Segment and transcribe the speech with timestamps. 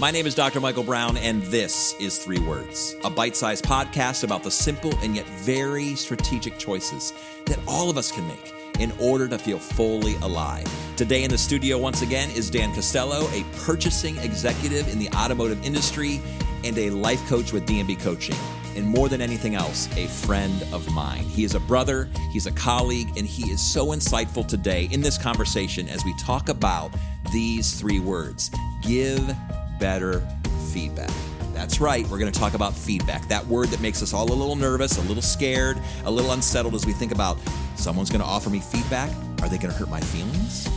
[0.00, 0.58] My name is Dr.
[0.58, 5.14] Michael Brown, and this is Three Words, a bite sized podcast about the simple and
[5.14, 7.12] yet very strategic choices
[7.46, 10.66] that all of us can make in order to feel fully alive.
[10.96, 15.64] Today in the studio, once again, is Dan Costello, a purchasing executive in the automotive
[15.64, 16.20] industry
[16.64, 18.36] and a life coach with DMB Coaching.
[18.74, 21.22] And more than anything else, a friend of mine.
[21.22, 25.16] He is a brother, he's a colleague, and he is so insightful today in this
[25.16, 26.92] conversation as we talk about
[27.30, 28.50] these three words
[28.82, 29.34] give
[29.78, 30.26] better
[30.72, 31.10] feedback.
[31.52, 33.28] That's right, we're going to talk about feedback.
[33.28, 36.74] That word that makes us all a little nervous, a little scared, a little unsettled
[36.74, 37.38] as we think about
[37.76, 39.10] someone's going to offer me feedback.
[39.40, 40.68] Are they going to hurt my feelings?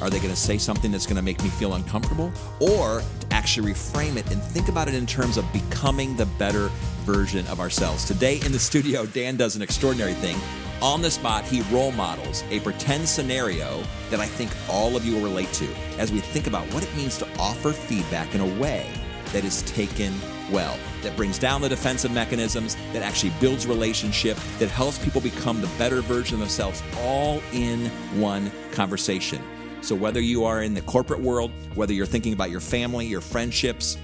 [0.00, 2.30] Are they going to say something that's going to make me feel uncomfortable?
[2.60, 6.68] Or to actually reframe it and think about it in terms of becoming the better
[7.04, 8.04] version of ourselves.
[8.04, 10.36] Today in the studio, Dan does an extraordinary thing.
[10.82, 15.14] On the spot, he role models a pretend scenario that I think all of you
[15.14, 15.68] will relate to
[15.98, 18.90] as we think about what it means to offer feedback in a way
[19.32, 20.12] that is taken
[20.52, 25.60] well, that brings down the defensive mechanisms, that actually builds relationship, that helps people become
[25.60, 27.86] the better version of themselves, all in
[28.20, 29.42] one conversation.
[29.80, 33.20] So, whether you are in the corporate world, whether you're thinking about your family, your
[33.20, 33.96] friendships,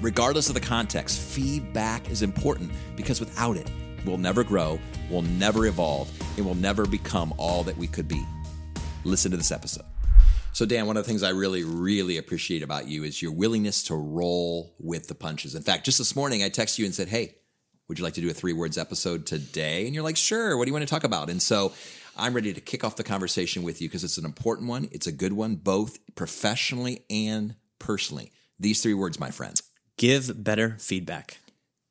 [0.00, 3.70] regardless of the context, feedback is important because without it,
[4.04, 4.78] we'll never grow,
[5.10, 8.24] we'll never evolve, and we'll never become all that we could be.
[9.04, 9.84] Listen to this episode.
[10.52, 13.84] So, Dan, one of the things I really, really appreciate about you is your willingness
[13.84, 15.54] to roll with the punches.
[15.54, 17.36] In fact, just this morning, I texted you and said, Hey,
[17.88, 19.86] would you like to do a three words episode today?
[19.86, 20.56] And you're like, Sure.
[20.56, 21.30] What do you want to talk about?
[21.30, 21.72] And so
[22.16, 24.88] I'm ready to kick off the conversation with you because it's an important one.
[24.90, 28.32] It's a good one, both professionally and personally.
[28.58, 29.60] These three words, my friend
[29.96, 31.38] give better feedback.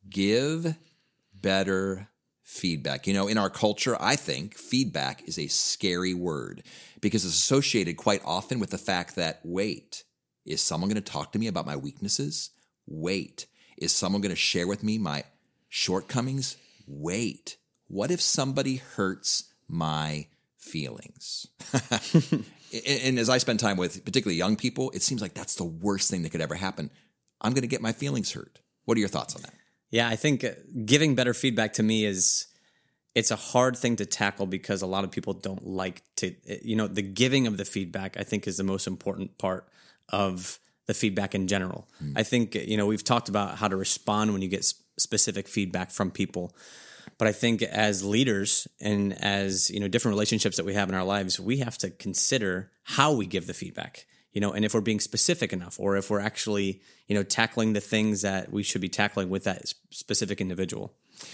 [0.10, 0.76] Give
[1.42, 2.10] better
[2.44, 3.06] feedback.
[3.06, 6.64] You know, in our culture, I think feedback is a scary word
[7.00, 10.04] because it's associated quite often with the fact that, wait,
[10.46, 12.50] is someone going to talk to me about my weaknesses?
[12.88, 13.46] Wait,
[13.78, 15.24] is someone going to share with me my
[15.70, 16.58] shortcomings?
[16.88, 20.28] Wait, what if somebody hurts my
[20.58, 21.46] feelings?
[22.32, 26.10] and as I spend time with particularly young people, it seems like that's the worst
[26.10, 26.90] thing that could ever happen.
[27.42, 28.60] I'm going to get my feelings hurt.
[28.86, 29.54] What are your thoughts on that?
[29.92, 30.52] Yeah, I think uh,
[30.86, 32.48] giving better feedback to me is
[33.16, 36.56] it's a hard thing to tackle because a lot of people don't like to uh,
[36.62, 39.68] you know the giving of the feedback I think is the most important part
[40.10, 41.88] of the feedback in general.
[42.04, 42.14] Mm.
[42.16, 44.66] I think you know we've talked about how to respond when you get
[44.98, 46.56] specific feedback from people.
[47.18, 50.96] But I think as leaders and as you know different relationships that we have in
[50.96, 54.74] our lives, we have to consider how we give the feedback you know, and if
[54.74, 58.64] we're being specific enough, or if we're actually, you know, tackling the things that we
[58.64, 60.94] should be tackling with that specific individual.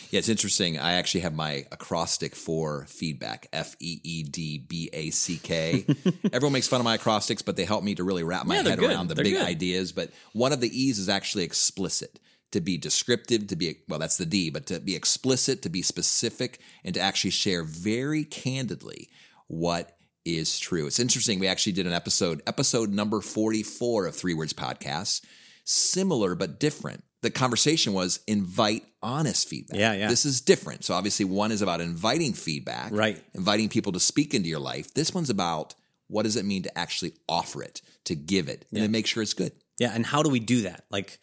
[0.09, 0.79] Yeah, it's interesting.
[0.79, 5.85] I actually have my acrostic for feedback F E E D B A C K.
[6.33, 8.63] Everyone makes fun of my acrostics, but they help me to really wrap my yeah,
[8.63, 9.45] head around the they're big good.
[9.45, 9.91] ideas.
[9.91, 12.19] But one of the E's is actually explicit
[12.51, 15.81] to be descriptive, to be, well, that's the D, but to be explicit, to be
[15.81, 19.09] specific, and to actually share very candidly
[19.47, 19.94] what
[20.25, 20.87] is true.
[20.87, 21.39] It's interesting.
[21.39, 25.23] We actually did an episode, episode number 44 of Three Words Podcasts,
[25.63, 27.03] similar but different.
[27.21, 29.79] The conversation was invite honest feedback.
[29.79, 30.09] Yeah, yeah.
[30.09, 30.83] This is different.
[30.83, 33.23] So obviously, one is about inviting feedback, right?
[33.33, 34.93] Inviting people to speak into your life.
[34.93, 35.73] This one's about
[36.07, 38.83] what does it mean to actually offer it, to give it, and yeah.
[38.83, 39.53] to make sure it's good.
[39.79, 40.85] Yeah, and how do we do that?
[40.91, 41.19] Like,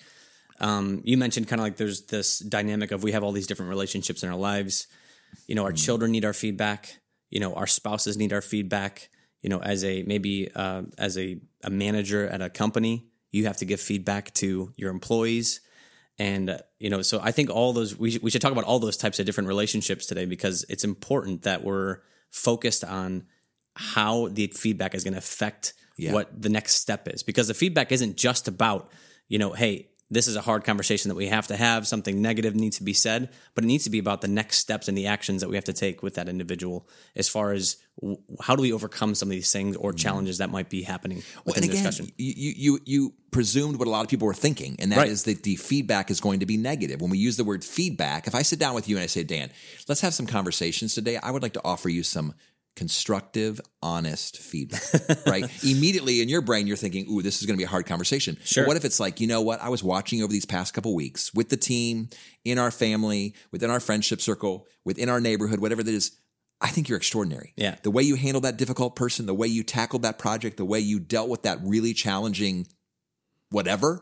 [0.60, 3.70] um, you mentioned kind of like there's this dynamic of we have all these different
[3.70, 4.88] relationships in our lives.
[5.46, 5.84] You know, our mm.
[5.84, 7.00] children need our feedback
[7.32, 9.08] you know our spouses need our feedback.
[9.40, 13.56] You know as a maybe uh, as a, a manager at a company you have
[13.56, 15.60] to give feedback to your employees.
[16.18, 18.78] And uh, you know so i think all those we, we should talk about all
[18.78, 21.98] those types of different relationships today because it's important that we're
[22.30, 23.24] focused on
[23.74, 26.12] how the feedback is going to affect yeah.
[26.12, 27.22] what the next step is.
[27.22, 28.90] Because the feedback isn't just about
[29.28, 31.88] you know hey this is a hard conversation that we have to have.
[31.88, 34.86] Something negative needs to be said, but it needs to be about the next steps
[34.86, 36.86] and the actions that we have to take with that individual
[37.16, 37.78] as far as
[38.42, 39.96] how do we overcome some of these things or mm-hmm.
[39.96, 42.10] challenges that might be happening within well, the discussion.
[42.18, 45.08] You, you, you presumed what a lot of people were thinking, and that right.
[45.08, 47.00] is that the feedback is going to be negative.
[47.00, 49.24] When we use the word feedback, if I sit down with you and I say,
[49.24, 49.50] Dan,
[49.88, 52.34] let's have some conversations today, I would like to offer you some
[52.74, 54.82] constructive, honest feedback,
[55.26, 55.44] right?
[55.64, 58.38] Immediately in your brain, you're thinking, ooh, this is going to be a hard conversation.
[58.44, 58.64] Sure.
[58.64, 59.60] But what if it's like, you know what?
[59.60, 62.08] I was watching over these past couple weeks with the team,
[62.44, 66.12] in our family, within our friendship circle, within our neighborhood, whatever that is.
[66.60, 67.52] I think you're extraordinary.
[67.56, 67.74] Yeah.
[67.82, 70.78] The way you handled that difficult person, the way you tackled that project, the way
[70.78, 72.68] you dealt with that really challenging
[73.50, 74.00] whatever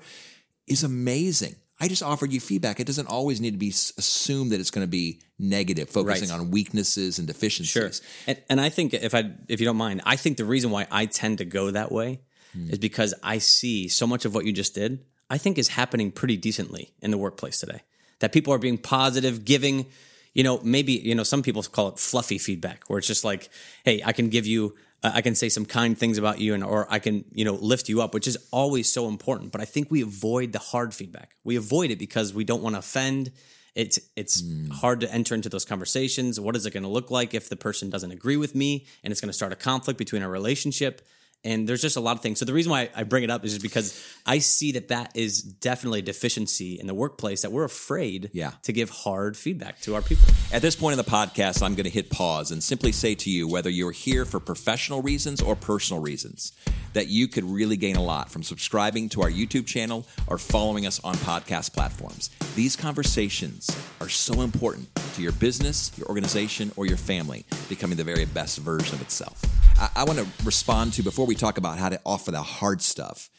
[0.66, 1.56] is amazing.
[1.80, 2.78] I just offered you feedback.
[2.78, 6.38] It doesn't always need to be assumed that it's going to be negative, focusing right.
[6.38, 7.70] on weaknesses and deficiencies.
[7.70, 7.90] Sure.
[8.26, 10.86] And, and I think if I, if you don't mind, I think the reason why
[10.90, 12.20] I tend to go that way
[12.56, 12.70] mm.
[12.70, 15.04] is because I see so much of what you just did.
[15.30, 17.82] I think is happening pretty decently in the workplace today.
[18.18, 19.86] That people are being positive, giving,
[20.34, 23.48] you know, maybe, you know, some people call it fluffy feedback, where it's just like,
[23.84, 26.62] hey, I can give you, uh, I can say some kind things about you and,
[26.62, 29.52] or I can, you know, lift you up, which is always so important.
[29.52, 31.36] But I think we avoid the hard feedback.
[31.44, 33.32] We avoid it because we don't want to offend.
[33.74, 34.42] It's, it's
[34.72, 36.40] hard to enter into those conversations.
[36.40, 39.12] What is it going to look like if the person doesn't agree with me and
[39.12, 41.06] it's going to start a conflict between our relationship?
[41.42, 42.38] And there's just a lot of things.
[42.38, 45.12] So the reason why I bring it up is just because I see that that
[45.16, 48.52] is definitely a deficiency in the workplace that we're afraid Yeah.
[48.64, 50.26] to give hard feedback to our people.
[50.52, 53.30] At this point in the podcast, I'm going to hit pause and simply say to
[53.30, 56.52] you whether you're here for professional reasons or personal reasons,
[56.92, 60.86] that you could really gain a lot from subscribing to our YouTube channel or following
[60.86, 62.30] us on podcast platforms.
[62.54, 63.70] These conversations
[64.00, 68.58] are so important to your business, your organization, or your family becoming the very best
[68.58, 69.42] version of itself.
[69.76, 72.82] I, I want to respond to, before we talk about how to offer the hard
[72.82, 73.30] stuff,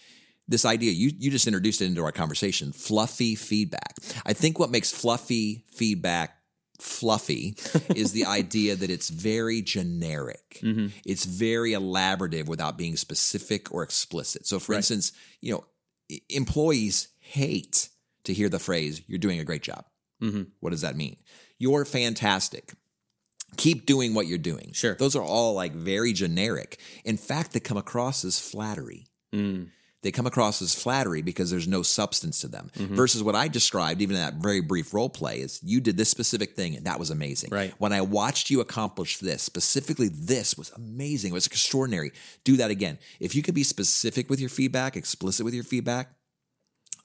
[0.47, 3.95] this idea you you just introduced it into our conversation fluffy feedback
[4.25, 6.40] i think what makes fluffy feedback
[6.81, 7.55] fluffy
[7.95, 10.59] is the idea that it's very generic.
[10.61, 10.87] Mm-hmm.
[11.05, 14.47] It's very elaborative without being specific or explicit.
[14.47, 15.11] So for instance
[15.41, 15.65] you know
[16.29, 17.89] employees hate
[18.23, 19.85] to hear the phrase you're doing a great job.
[20.21, 20.43] Mm-hmm.
[20.59, 21.17] What does that mean?
[21.57, 22.73] You're fantastic.
[23.57, 24.71] Keep doing what you're doing.
[24.73, 24.95] Sure.
[24.95, 26.79] those are all like very generic.
[27.05, 29.67] In fact they come across as flattery mm.
[30.03, 32.71] They come across as flattery because there's no substance to them.
[32.75, 32.95] Mm-hmm.
[32.95, 36.09] Versus what I described, even in that very brief role play, is you did this
[36.09, 37.51] specific thing and that was amazing.
[37.51, 37.73] Right.
[37.77, 41.31] When I watched you accomplish this, specifically this was amazing.
[41.31, 42.11] It was extraordinary.
[42.43, 42.97] Do that again.
[43.19, 46.09] If you could be specific with your feedback, explicit with your feedback,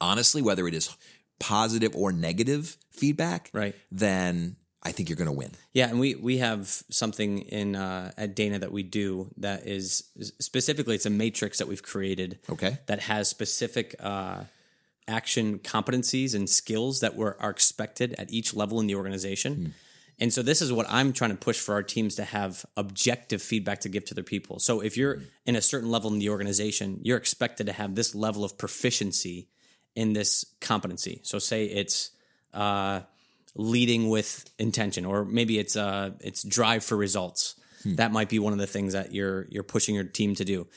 [0.01, 0.95] honestly, whether it is
[1.39, 3.75] positive or negative feedback, Right.
[3.91, 4.55] then
[4.87, 5.51] I think you're going to win.
[5.73, 10.03] Yeah, and we we have something in uh, at Dana that we do that is
[10.39, 12.39] specifically it's a matrix that we've created.
[12.49, 12.77] Okay.
[12.85, 14.45] that has specific uh,
[15.07, 19.73] action competencies and skills that were are expected at each level in the organization.
[20.19, 23.41] And so this is what I'm trying to push for our teams to have objective
[23.41, 24.57] feedback to give to their people.
[24.59, 28.15] So if you're in a certain level in the organization, you're expected to have this
[28.15, 29.47] level of proficiency
[29.95, 31.19] in this competency.
[31.23, 32.11] So say it's
[32.53, 33.01] uh,
[33.57, 37.55] leading with intention, or maybe it's uh, it's drive for results.
[37.85, 40.67] That might be one of the things that you're you're pushing your team to do.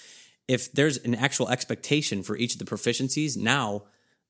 [0.46, 3.84] If there's an actual expectation for each of the proficiencies, now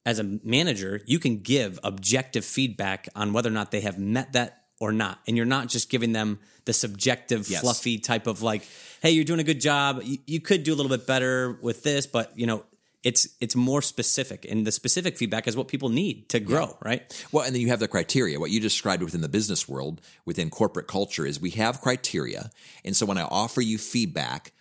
[0.06, 4.32] as a manager, you can give objective feedback on whether or not they have met
[4.32, 5.19] that or not.
[5.29, 7.61] And you're not just giving them the subjective, Yes.
[7.61, 8.67] fluffy type of like,
[9.03, 10.00] hey, you're doing a good job.
[10.03, 12.64] You, you could do a little bit better with this, but you know,
[13.02, 14.47] it's it's more specific.
[14.49, 17.26] And the specific feedback is what people need to grow, right?
[17.32, 18.38] Well, and then you have the criteria.
[18.38, 22.50] What you described within the business world, within corporate culture, is we have criteria.
[22.85, 24.52] And so when I offer you feedback,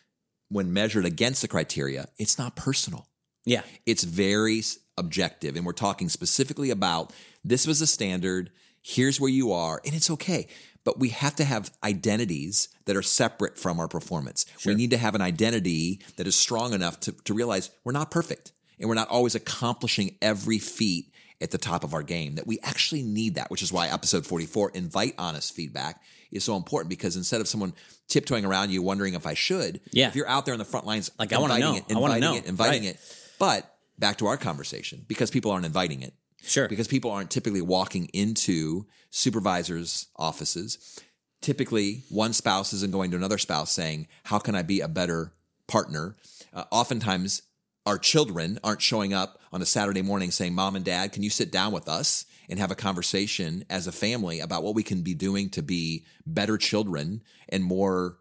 [0.50, 3.08] when measured against the criteria, it's not personal.
[3.46, 3.62] Yeah.
[3.86, 4.62] It's very
[4.98, 5.56] objective.
[5.56, 7.14] And we're talking specifically about
[7.44, 8.52] this was a standard,
[8.82, 10.48] here's where you are, and it's okay.
[10.84, 14.46] But we have to have identities that are separate from our performance.
[14.66, 18.12] We need to have an identity that is strong enough to, to realize we're not
[18.12, 21.12] perfect and we're not always accomplishing every feat
[21.42, 24.26] at the top of our game, that we actually need that, which is why episode
[24.26, 27.74] 44, invite honest feedback, is so important because instead of someone
[28.10, 30.10] tiptoeing around you wondering if I should, Yeah.
[30.10, 31.78] if you're out there on the front lines, Like, I wanna inviting know.
[31.78, 32.36] it, I inviting know.
[32.36, 32.96] it, inviting Right.
[32.96, 33.00] it.
[33.38, 36.14] But back to our conversation, because people aren't inviting it.
[36.44, 36.68] Sure.
[36.68, 41.00] Because people aren't typically walking into supervisors' offices.
[41.42, 45.34] Typically, one spouse isn't going to another spouse saying, How can I be a better
[45.68, 46.16] partner?
[46.54, 47.44] Uh, oftentimes,
[47.86, 51.30] our children aren't showing up on a Saturday morning saying, Mom and Dad, can you
[51.30, 55.02] sit down with us and have a conversation as a family about what we can
[55.02, 58.18] be doing to be better children and more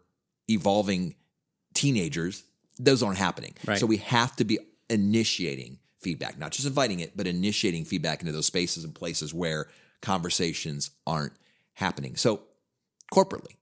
[0.49, 1.15] evolving
[1.73, 2.43] teenagers?
[2.79, 3.53] Those aren't happening.
[3.67, 3.77] Right.
[3.77, 8.31] So we have to be initiating feedback, not just inviting it, but initiating feedback into
[8.31, 9.67] those spaces and places where
[10.01, 11.33] conversations aren't
[11.73, 12.15] happening.
[12.15, 12.41] So,
[13.13, 13.55] corporately,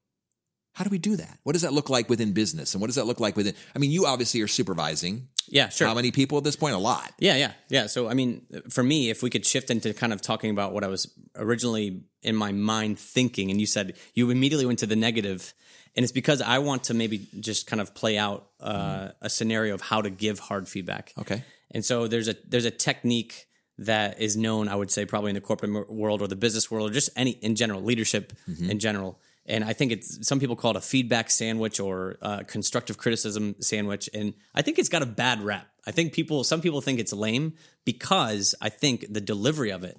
[0.78, 1.38] how do we do that?
[1.42, 2.74] What does that look like within business?
[2.74, 3.54] And what does that look like within?
[3.74, 5.28] I mean, you obviously are supervising.
[5.48, 5.88] Yeah, sure.
[5.88, 6.74] How many people at this point?
[6.74, 7.12] A lot.
[7.18, 7.86] Yeah, yeah, yeah.
[7.86, 10.84] So, I mean, for me, if we could shift into kind of talking about what
[10.84, 14.94] I was originally in my mind thinking, and you said you immediately went to the
[14.94, 15.52] negative,
[15.96, 19.74] and it's because I want to maybe just kind of play out uh, a scenario
[19.74, 21.12] of how to give hard feedback.
[21.18, 21.42] Okay.
[21.70, 23.46] And so there's a there's a technique
[23.78, 26.90] that is known, I would say, probably in the corporate world or the business world
[26.90, 28.70] or just any in general leadership mm-hmm.
[28.70, 29.20] in general.
[29.46, 34.10] And I think it's some people call it a feedback sandwich or constructive criticism sandwich.
[34.12, 35.68] And I think it's got a bad rap.
[35.86, 37.54] I think people, some people think it's lame
[37.86, 39.98] because I think the delivery of it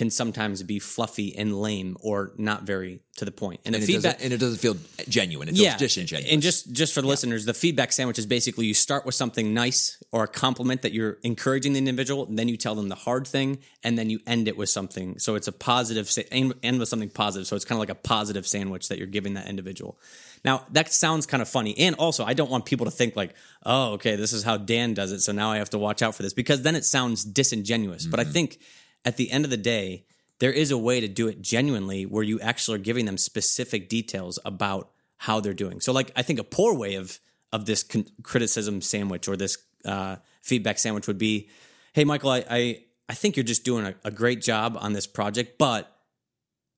[0.00, 3.60] can sometimes be fluffy and lame or not very to the point.
[3.66, 4.74] And, and the it feedback doesn't, and it doesn't feel
[5.10, 5.48] genuine.
[5.50, 6.32] It feels disingenuous.
[6.32, 9.52] And just just for the listeners, the feedback sandwich is basically you start with something
[9.52, 12.94] nice or a compliment that you're encouraging the individual, and then you tell them the
[12.94, 15.18] hard thing, and then you end it with something.
[15.18, 17.46] So it's a positive end end with something positive.
[17.46, 20.00] So it's kind of like a positive sandwich that you're giving that individual.
[20.46, 23.34] Now that sounds kind of funny, and also I don't want people to think like,
[23.66, 26.14] oh, okay, this is how Dan does it, so now I have to watch out
[26.14, 28.06] for this because then it sounds disingenuous.
[28.06, 28.32] But I mm-hmm.
[28.32, 28.60] think
[29.04, 30.04] at the end of the day,
[30.38, 33.88] there is a way to do it genuinely where you actually are giving them specific
[33.88, 35.80] details about how they're doing.
[35.80, 37.18] So, like, I think a poor way of
[37.52, 41.48] of this con- criticism sandwich or this uh, feedback sandwich would be,
[41.92, 45.06] "Hey, Michael, I I, I think you're just doing a, a great job on this
[45.06, 45.94] project, but,"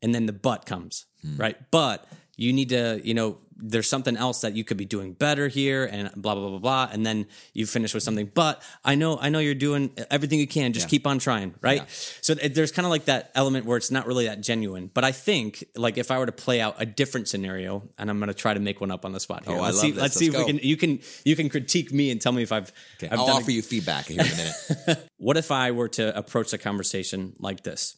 [0.03, 4.41] and then the but comes right, but you need to, you know, there's something else
[4.41, 7.65] that you could be doing better here and blah blah blah blah and then you
[7.65, 11.07] finish with something but i know i know you're doing everything you can just keep
[11.07, 11.85] on trying right Yeah.
[12.23, 15.13] so there's kind of like that element where it's not really that genuine but i
[15.13, 18.35] think like if i were to play out a different scenario and i'm going to
[18.35, 20.03] try to make one up on the spot here Oh, I let's love see this.
[20.03, 20.59] let's see Let's if we go.
[20.59, 23.27] can you can you can critique me and tell me if i've, Okay, I've I'll
[23.27, 25.09] done a- offer you feedback here in a minute.
[25.19, 27.97] what if I were to approach the conversation like this?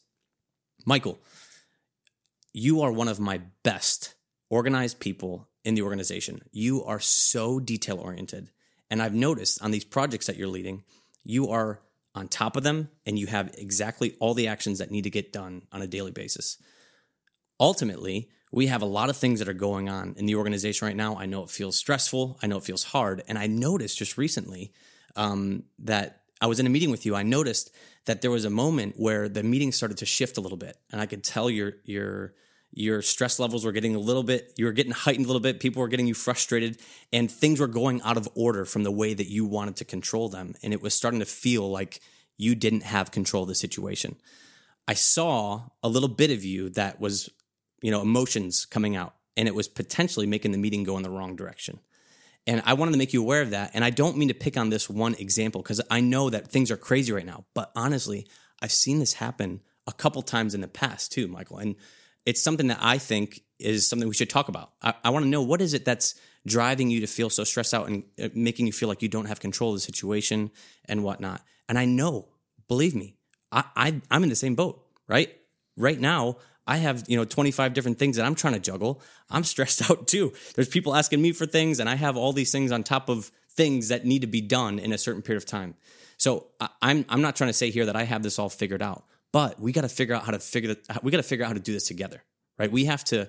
[0.85, 1.18] Michael,
[2.52, 4.14] you are one of my best
[4.50, 6.42] organized people in the organization.
[6.52, 8.50] You are so detail oriented.
[8.90, 10.85] And I've noticed on these projects that you're leading,
[11.25, 11.80] you are
[12.14, 15.33] on top of them and you have exactly all the actions that need to get
[15.33, 16.59] done on a daily basis.
[17.59, 20.97] Ultimately, we have a lot of things that are going on in the organization right
[20.97, 21.16] now.
[21.16, 22.38] I know it feels stressful.
[22.42, 23.23] I know it feels hard.
[23.26, 24.73] And I noticed just recently
[25.16, 27.16] um, that I was in a meeting with you.
[27.16, 30.59] I noticed that there was a moment where the meeting started to shift a little
[30.59, 32.35] bit, and I could tell your your
[32.76, 34.52] your stress levels were getting a little bit.
[34.57, 35.61] You were getting heightened a little bit.
[35.61, 36.81] People were getting you frustrated,
[37.12, 40.28] and things were going out of order from the way that you wanted to control
[40.28, 42.00] them, and it was starting to feel like
[42.37, 44.16] you didn't have control of the situation.
[44.88, 47.31] I saw a little bit of you that was,
[47.81, 51.11] you know, emotions coming out, and it was potentially making the meeting go in the
[51.11, 51.78] wrong direction.
[52.47, 53.71] And I wanted to make you aware of that.
[53.73, 56.71] And I don't mean to pick on this one example because I know that things
[56.71, 57.45] are crazy right now.
[57.54, 58.26] But honestly,
[58.61, 61.59] I've seen this happen a couple times in the past too, Michael.
[61.59, 61.76] And
[62.26, 64.73] it's something that I think is something we should talk about.
[64.83, 66.14] I, I want to know what is it that's
[66.47, 69.26] driving you to feel so stressed out and uh, making you feel like you don't
[69.26, 70.50] have control of the situation
[70.87, 71.43] and whatnot.
[71.69, 72.28] And I know,
[72.69, 73.16] believe me,
[73.50, 75.35] I, I I'm in the same boat, right?
[75.76, 79.02] Right now, I have, you know, 25 different things that I'm trying to juggle.
[79.31, 80.33] I'm stressed out too.
[80.54, 83.31] There's people asking me for things and I have all these things on top of
[83.50, 85.75] things that need to be done in a certain period of time.
[86.16, 86.47] So
[86.81, 89.04] I'm I'm not trying to say here that I have this all figured out,
[89.35, 91.49] but we got to figure out how to figure that we got to figure out
[91.49, 92.23] how to do this together,
[92.57, 92.71] right?
[92.71, 93.29] We have to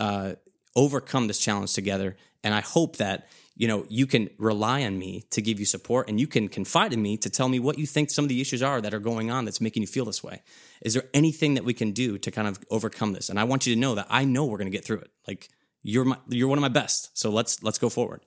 [0.00, 0.32] uh,
[0.74, 5.22] overcome this challenge together, and I hope that you know you can rely on me
[5.30, 7.86] to give you support, and you can confide in me to tell me what you
[7.86, 10.24] think some of the issues are that are going on that's making you feel this
[10.24, 10.42] way.
[10.82, 13.30] Is there anything that we can do to kind of overcome this?
[13.30, 15.10] And I want you to know that I know we're going to get through it.
[15.28, 15.50] Like
[15.84, 18.26] you're my, you're one of my best, so let's let's go forward.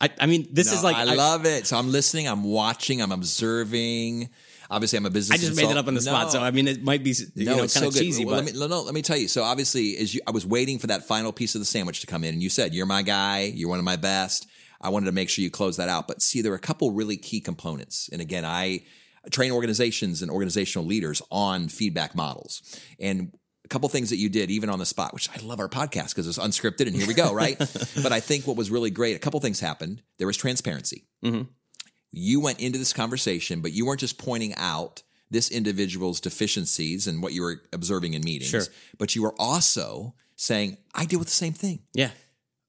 [0.00, 1.68] I, I mean, this No, is like I, love it.
[1.68, 4.30] So I'm listening, I'm watching, I'm observing.
[4.72, 5.38] Obviously, I'm a business.
[5.38, 6.30] I just made it up on the spot, No.
[6.30, 8.00] so I mean, it might be you no, know it's kind so of good.
[8.00, 9.28] cheesy, well, but let me, no, let me tell you.
[9.28, 12.06] So obviously, as you, I was waiting for that final piece of the sandwich to
[12.06, 14.46] come in, and you said you're my guy, you're one of my best.
[14.80, 16.08] I wanted to make sure you close that out.
[16.08, 18.08] But see, there are a couple really key components.
[18.10, 18.82] And again, I
[19.30, 22.62] train organizations and organizational leaders on feedback models,
[22.98, 23.32] and
[23.64, 26.10] a couple things that you did even on the spot, which I love our podcast
[26.10, 27.58] because it's unscripted, and here we go, right?
[28.02, 30.02] but I think what was really great, a couple things happened.
[30.18, 31.42] There was transparency mm-hmm.
[32.12, 37.22] You went into this conversation, but you weren't just pointing out this individual's deficiencies and
[37.22, 38.64] what you were observing in meetings, Sure.
[38.98, 41.80] but you were also saying, I deal with the same thing.
[41.94, 42.10] yeah,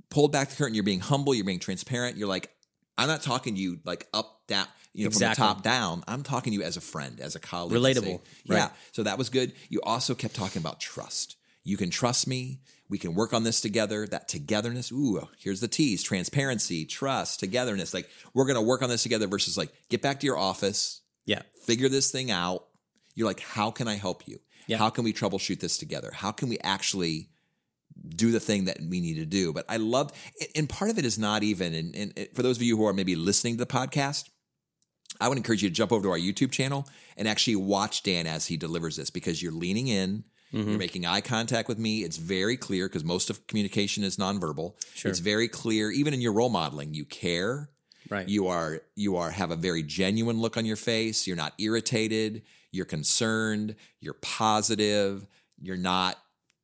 [0.09, 2.17] Pulled back the curtain, you're being humble, you're being transparent.
[2.17, 2.49] You're like,
[2.97, 5.41] I'm not talking to you like up, down, you know, Exactly.
[5.41, 6.03] from the top down.
[6.07, 7.73] I'm talking to you as a friend, as a colleague.
[7.81, 8.57] Relatable, Say- right.
[8.57, 8.69] Yeah.
[8.91, 9.53] So that was good.
[9.69, 11.35] You also kept talking about trust.
[11.63, 12.59] You can trust me.
[12.93, 14.05] We can work on this together.
[14.05, 14.91] That togetherness.
[14.91, 17.91] Ooh, here's the T's: transparency, trust, togetherness.
[17.91, 19.25] Like we're going to work on this together.
[19.25, 22.67] Versus like, get back to your office, yeah, figure this thing out.
[23.15, 24.37] You're like, how can I help you?
[24.67, 24.77] Yeah.
[24.77, 26.11] How can we troubleshoot this together?
[26.13, 27.31] How can we actually
[28.09, 29.53] do the thing that we need to do?
[29.53, 30.11] But I love,
[30.55, 32.93] and part of it is not even, and, and for those of you who are
[32.93, 34.29] maybe listening to the podcast,
[35.19, 38.27] I would encourage you to jump over to our YouTube channel and actually watch Dan
[38.27, 40.25] as he delivers this because you're leaning in.
[40.53, 40.69] Mm-hmm.
[40.69, 42.03] You're making eye contact with me.
[42.03, 44.73] It's very clear because most of communication is nonverbal.
[44.93, 45.09] Sure.
[45.09, 47.69] It's very clear, even in your role modeling, you care.
[48.09, 48.27] right.
[48.29, 51.25] You are you are have a very genuine look on your face.
[51.25, 52.43] You're not irritated.
[52.71, 53.75] You're concerned.
[53.99, 55.25] You're positive.
[55.61, 56.17] You're not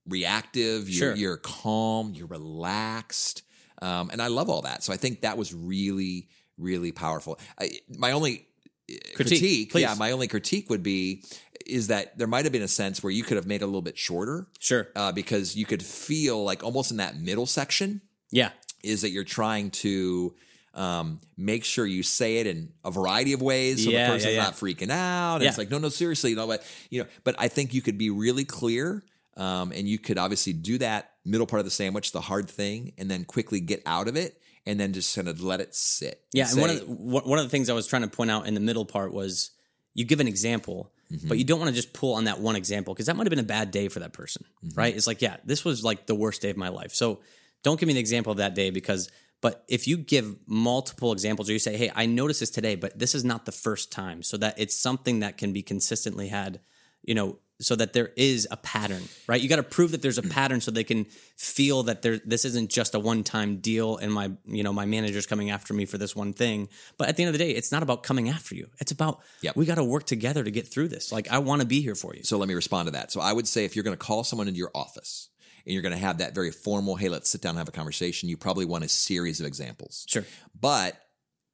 [0.07, 0.89] reactive.
[0.89, 1.15] You're, Sure.
[1.15, 2.13] you're calm.
[2.13, 3.43] You're relaxed.
[3.81, 4.83] Um, and I love all that.
[4.83, 6.27] So I think that was really
[6.57, 7.39] really powerful.
[7.59, 8.45] I, my only
[8.91, 11.23] uh, critique, yeah, my only critique would be
[11.69, 13.67] is that there might have been a sense where you could have made it a
[13.67, 14.87] little bit shorter Sure.
[14.95, 18.51] uh, because you could feel like almost in that middle section Yeah.
[18.83, 20.35] is that you're trying to
[20.75, 24.33] um, make sure you say it in a variety of ways so Yeah, the person's
[24.33, 24.43] yeah, yeah.
[24.43, 25.37] not freaking out.
[25.37, 25.45] And.
[25.45, 27.97] It's like, no, no, seriously, you know, but you know, but I think you could
[27.97, 29.03] be really clear,
[29.35, 32.93] um, and you could obviously do that middle part of the sandwich, the hard thing,
[32.97, 36.21] and then quickly get out of it, and then just kind of let it sit.
[36.33, 38.07] Yeah, and one say- of the, one one of the things I was trying to
[38.07, 39.51] point out in the middle part was
[39.95, 41.27] you give an example, Mm-hmm.
[41.27, 43.31] but you don't want to just pull on that one example because that might have
[43.31, 44.79] been a bad day for that person, Mm-hmm.
[44.79, 44.95] right?
[44.95, 46.93] It's like, yeah, this was like the worst day of my life.
[46.93, 47.21] So
[47.63, 49.09] don't give me an example of that day because,
[49.41, 52.99] but if you give multiple examples or you say, hey, I noticed this today, but
[52.99, 56.59] this is not the first time, so that it's something that can be consistently had,
[57.03, 59.41] you know, so that there is a pattern, right?
[59.41, 62.45] You got to prove that there's a pattern so they can feel that there this
[62.45, 65.97] isn't just a one-time deal and my, you know, my manager's coming after me for
[65.97, 66.69] this one thing.
[66.97, 68.69] But at the end of the day, it's not about coming after you.
[68.79, 69.55] It's about Yep.
[69.55, 71.11] we got to work together to get through this.
[71.11, 72.23] Like I want to be here for you.
[72.23, 73.11] So let me respond to that.
[73.11, 75.29] So I would say if you're going to call someone into your office
[75.65, 77.73] and you're going to have that very formal, hey, let's sit down and have a
[77.73, 80.05] conversation, you probably want a series of examples.
[80.07, 80.25] Sure.
[80.59, 80.97] But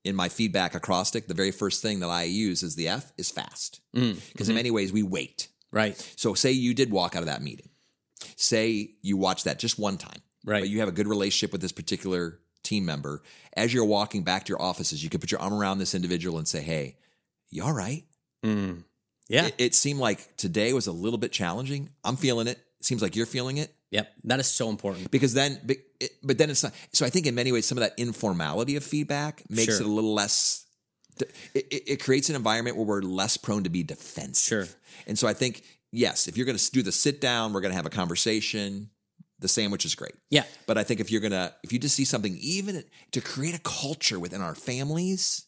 [0.03, 3.31] in my feedback acrostic, the very first thing that I use is the F is
[3.31, 3.81] fast.
[3.95, 4.19] Mm.
[4.31, 4.57] Because in mm-hmm.
[4.57, 5.49] many ways, we wait.
[5.75, 5.95] Right.
[6.15, 7.69] So say you did walk out of that meeting.
[8.37, 10.21] Say you watched that just one time.
[10.43, 10.61] Right.
[10.61, 13.21] But you have a good relationship with this particular team member.
[13.55, 16.37] As you're walking back to your offices, you could put your arm around this individual
[16.39, 16.97] and say, hey,
[17.51, 18.03] you all right?
[18.43, 18.83] Mm.
[19.27, 19.47] Yeah.
[19.47, 21.89] It, it seemed like today was a little bit challenging.
[22.03, 22.57] I'm feeling it.
[22.79, 24.13] It seems like you're feeling it yep.
[24.25, 25.09] That is so important.
[25.11, 26.73] because then, but, it, but then it's not.
[26.93, 29.85] So I think in many ways, some of that informality of feedback makes Sure.
[29.85, 30.64] it a little less.
[31.19, 34.67] It, it, it creates an environment where we're less prone to be defensive.
[34.67, 34.77] Sure.
[35.07, 37.71] And so I think yes, if you're going to do the sit down, we're going
[37.71, 38.89] to have a conversation.
[39.39, 40.13] The sandwich is great.
[40.29, 40.43] Yeah.
[40.67, 43.59] But I think if you're gonna, if you just see something, even to create a
[43.59, 45.45] culture within our families,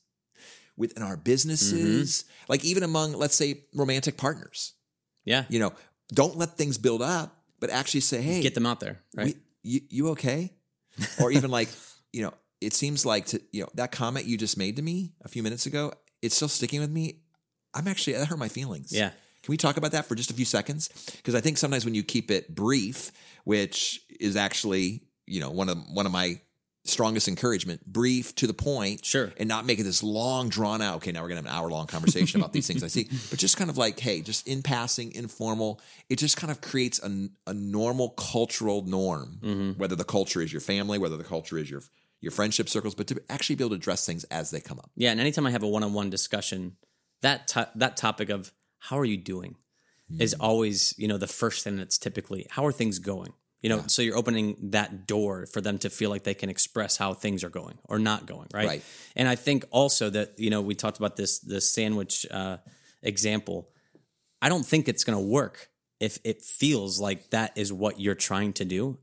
[0.76, 2.44] within our businesses, Mm-hmm.
[2.52, 4.74] like even among, let's say, romantic partners,
[5.26, 5.46] Yeah.
[5.50, 5.74] you know,
[6.14, 9.00] don't let things build up, but actually say, hey, Get them out there.
[9.16, 9.36] Right.
[9.64, 10.52] we, you, you okay?
[11.22, 11.70] Or even like,
[12.14, 15.14] you know, it seems like to, you know, that comment you just made to me
[15.24, 17.20] a few minutes ago, it's still sticking with me.
[17.74, 18.92] I'm actually, that hurt my feelings.
[18.92, 19.10] yeah.
[19.44, 20.90] Can we talk about that for just a few seconds?
[21.18, 23.12] Because I think sometimes when you keep it brief,
[23.46, 26.42] which is actually, you know, one of one of my
[26.84, 29.32] strongest encouragement, brief to the point, Sure.
[29.38, 30.98] and not make it this long, drawn out.
[30.98, 33.40] Okay, now we're gonna have an hour long conversation about these things I see, but
[33.40, 35.80] just kind of like, hey, just in passing, informal.
[36.10, 39.80] It just kind of creates a, a normal cultural norm, Mm-hmm.
[39.80, 41.84] whether the culture is your family, whether the culture is your
[42.20, 44.92] your friendship circles, but to actually be able to address things as they come up.
[44.96, 46.78] Yeah, and anytime I have a one-on-one discussion,
[47.22, 49.56] that to- that topic of how are you doing
[50.20, 53.34] is always you know the first thing that's typically how are things going.
[53.62, 56.96] You know, so you're opening that door for them to feel like they can express
[56.96, 58.68] how things are going or not going, right?
[58.68, 58.84] Right.
[59.16, 62.58] And I think also that you know we talked about this this sandwich uh,
[63.02, 63.70] example.
[64.42, 68.16] I don't think it's going to work if it feels like that is what you're
[68.16, 69.00] trying to do,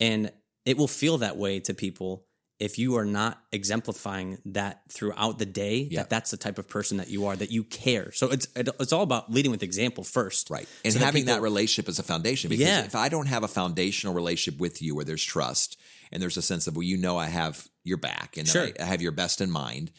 [0.00, 0.32] and
[0.64, 2.26] it will feel that way to people
[2.66, 6.00] if you are not exemplifying that throughout the day Yeah.
[6.00, 8.68] that that's the type of person that you are that you care so it's it,
[8.78, 10.68] it's all about leading with example first Right.
[10.84, 12.48] And So having that people- relationship as a foundation.
[12.50, 12.84] Because Yeah.
[12.84, 15.76] if I don't have a foundational relationship with you where there's trust
[16.12, 18.66] and there's a sense of, well, you know, I have your back and Sure.
[18.66, 19.90] I, I have your best in mind,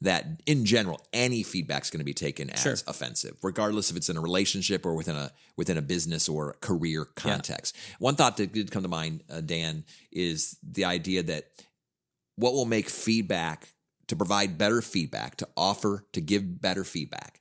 [0.00, 2.76] that in general, any feedback's going to be taken as Sure.
[2.86, 7.04] offensive, regardless if it's in a relationship or within a within a business or career
[7.04, 7.76] context.
[7.98, 11.50] One thought that did come to mind, uh, Dan, is the idea that
[12.36, 13.68] what will make feedback
[14.08, 17.40] to provide better feedback, to offer, to give better feedback,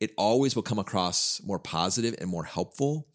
[0.00, 3.08] it always will come across more positive and more helpful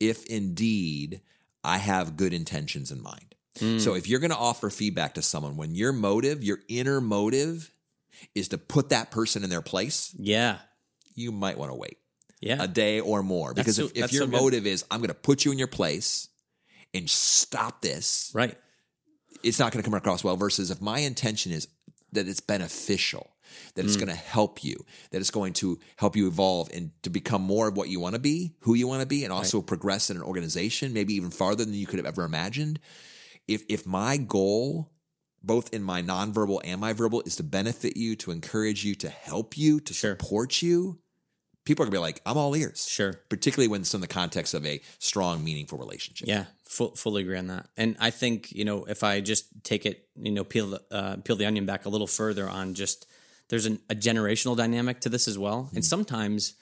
[0.00, 1.20] if indeed
[1.62, 3.34] I have good intentions in mind.
[3.80, 7.70] So if you're going to offer feedback to someone, when your motive, your inner motive
[8.34, 10.58] is to put that person in their place, yeah.
[11.14, 11.98] you might want to wait
[12.40, 12.62] yeah.
[12.62, 13.54] a day or more.
[13.54, 15.68] Because so- if, if your so motive is, I'm going to put you in your
[15.68, 16.28] place
[16.92, 18.56] and stop this, right
[19.44, 20.36] it's not going to come across well.
[20.36, 21.68] Versus if my intention is
[22.12, 23.30] that it's beneficial,
[23.74, 24.00] that it's mm.
[24.00, 24.76] going to help you,
[25.10, 28.14] that it's going to help you evolve and to become more of what you want
[28.14, 31.30] to be, who you want to be, and also progress in an organization, maybe even
[31.30, 32.80] farther than you could have ever imagined.
[33.46, 34.90] If if my goal,
[35.42, 39.08] both in my nonverbal and my verbal, is to benefit you, to encourage you, to
[39.08, 40.16] help you, to Sure.
[40.18, 40.98] support you,
[41.64, 42.86] people are going to be like, I'm all ears.
[42.88, 46.28] sure Particularly when it's in the context of a strong, meaningful relationship.
[46.28, 47.66] Yeah, full, fully agree on that.
[47.76, 51.16] And I think you know if I just take it, you know, peel the uh,
[51.16, 53.06] peel the onion back a little further on just
[53.48, 56.54] there's an, a generational dynamic to this as well, and sometimes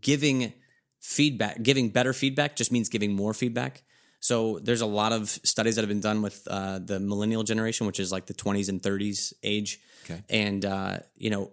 [0.00, 0.52] giving
[1.00, 3.82] feedback, giving better feedback, just means giving more feedback.
[4.20, 7.86] So there's a lot of studies that have been done with uh, the millennial generation,
[7.86, 10.22] which is like the 20s and 30s age, Okay.
[10.28, 11.52] and uh, you know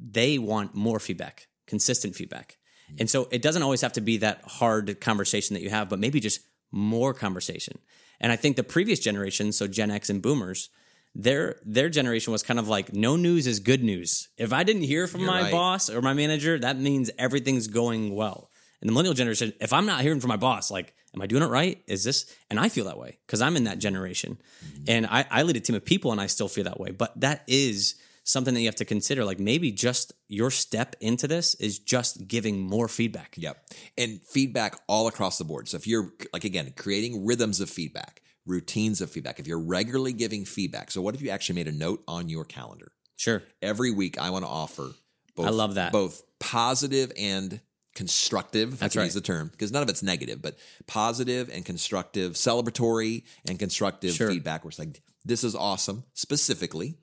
[0.00, 2.58] they want more feedback, consistent feedback.
[2.92, 3.00] Mm.
[3.00, 5.98] And so it doesn't always have to be that hard conversation that you have, but
[5.98, 6.40] maybe just
[6.72, 7.78] more conversation.
[8.20, 10.70] And I think the previous generation, so Gen X and boomers,
[11.14, 14.28] their their generation was kind of like no news is good news.
[14.36, 15.52] If I didn't hear from You're my right.
[15.52, 18.50] boss or my manager, that means everything's going well.
[18.80, 21.42] And the millennial generation, if I'm not hearing from my boss, like, am I doing
[21.42, 21.82] it right?
[21.88, 22.32] Is this?
[22.50, 24.84] And I feel that way because I'm in that generation, mm.
[24.86, 26.90] and I, I lead a team of people, and I still feel that way.
[26.90, 27.96] But that is
[28.28, 29.24] something that you have to consider.
[29.24, 33.34] Like maybe just your step into this is just giving more feedback.
[33.38, 33.56] Yep.
[33.96, 35.68] And feedback all across the board.
[35.68, 40.12] So if you're like again creating rhythms of feedback, routines of feedback, if you're regularly
[40.12, 40.90] giving feedback.
[40.90, 42.92] So what if you actually made a note on your calendar?
[43.16, 43.42] Sure.
[43.62, 44.90] Every week I want to offer
[45.34, 45.92] both I love that.
[45.92, 47.60] both positive and
[47.94, 48.74] constructive.
[48.74, 49.04] If That's I right.
[49.06, 54.12] use the term because none of it's negative, but positive and constructive, celebratory and constructive
[54.14, 54.28] Sure.
[54.30, 56.04] feedback where it's like this is awesome.
[56.14, 56.96] Specifically,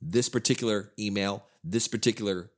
[0.00, 2.50] this particular email, this particular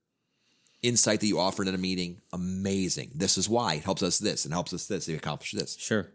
[0.82, 3.10] insight that you offered in a meeting, amazing.
[3.14, 5.76] This is why it helps us this and helps us this to accomplish this.
[5.78, 6.08] Sure.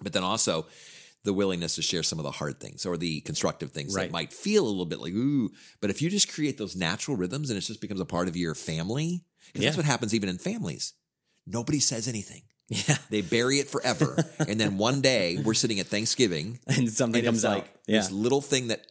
[0.00, 0.66] But then also
[1.24, 4.04] the willingness to share some of the hard things or the constructive things Right.
[4.04, 5.50] that might feel a little bit like ooh.
[5.80, 8.36] But if you just create those natural rhythms and it just becomes a part of
[8.36, 10.94] your family, because that's what happens even in families.
[11.46, 12.42] Nobody says anything.
[12.68, 12.96] Yeah.
[13.10, 17.26] They bury it forever, and then one day we're sitting at Thanksgiving, And something and
[17.26, 17.58] comes out.
[17.58, 17.98] like yeah.
[17.98, 18.86] this little thing that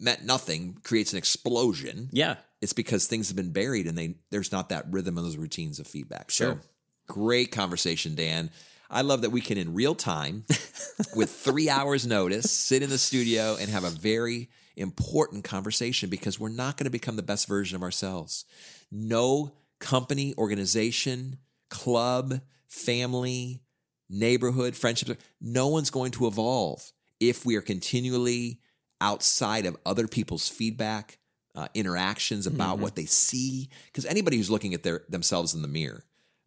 [0.00, 2.36] meant nothing creates an explosion Yeah.
[2.60, 5.78] it's because things have been buried and they there's not that rhythm and those routines
[5.78, 6.30] of feedback.
[6.30, 6.54] Sure.
[6.60, 6.68] So
[7.06, 8.50] great conversation, Dan.
[8.92, 10.44] I love that we can in real time,
[11.14, 16.40] with three hours notice, sit in the studio and have a very important conversation because
[16.40, 18.44] we're not going to become the best version of ourselves.
[18.90, 23.60] No company, organization, club, family,
[24.08, 28.60] neighborhood, friendships, no one's going to evolve if we are continually
[29.00, 31.18] outside of other people's feedback,
[31.54, 33.68] uh, interactions about what they see.
[33.86, 36.04] Because anybody who's looking at their themselves in the mirror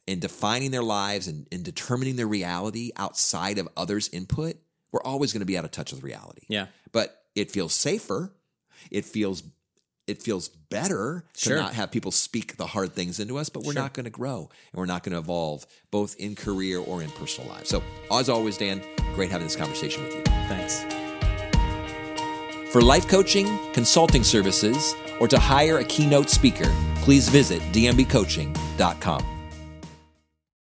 [0.08, 4.56] and defining their lives and, and determining their reality outside of others' input,
[4.92, 6.44] we're always going to be out of touch with reality.
[6.48, 6.68] Yeah.
[6.92, 8.32] But it feels safer.
[8.92, 9.44] It feels
[10.06, 11.56] it feels better Sure.
[11.56, 14.10] to not have people speak the hard things into us, but we're not going to
[14.10, 17.70] grow and we're not going to evolve both in career or in personal lives.
[17.70, 18.82] So, as always, Dan,
[19.16, 20.24] great having this conversation with you.
[20.24, 21.12] Thanks.
[22.74, 29.42] For life coaching, consulting services, or to hire a keynote speaker, please visit dmbcoaching.com.